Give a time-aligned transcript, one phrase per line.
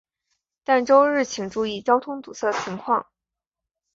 [0.63, 3.05] 但周日请注意交通堵塞情况。